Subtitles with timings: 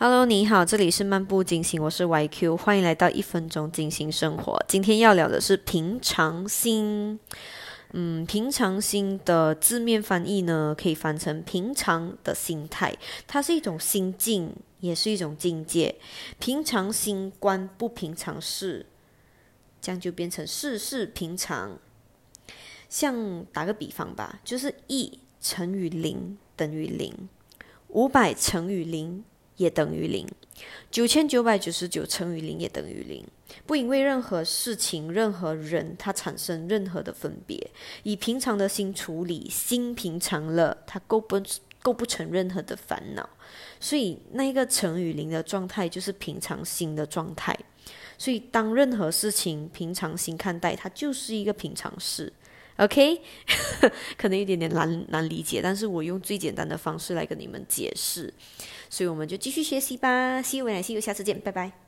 [0.00, 4.56] Hello，你好，这里是漫步金星，我是 YQ，欢迎来到一分钟金星生活。
[4.68, 7.18] 今天要聊的是平常心。
[7.90, 15.96] 嗯，平常心的字面翻译呢，可以翻成平常的心态，它是一种心境，也是一种境界。
[16.38, 18.86] 平常心观不平常事，
[19.80, 21.76] 这样就变成事事平常。
[22.88, 27.28] 像打个比方吧，就是一乘以零等于零，
[27.88, 29.24] 五百乘以零。
[29.58, 30.26] 也等于零，
[30.90, 33.22] 九千九百九十九乘以零也等于零。
[33.66, 37.70] 不因为任何事情、任何人，它产生任何的分别。
[38.02, 41.40] 以平常的心处理，心平常了，它构不
[41.82, 43.28] 构不成任何的烦恼。
[43.80, 47.56] 所以，那个乘以零的状态，就是平常心的状态。
[48.16, 52.32] 所以，当任何事情平常心看待，它就是一个平常事。
[52.78, 53.20] OK，
[54.16, 58.32] 可能有点点难难理解，但是我用最简单的方式来跟你们解释，
[58.88, 60.40] 所以我们就继续学习吧。
[60.42, 61.87] See you，see you，下次见，拜拜。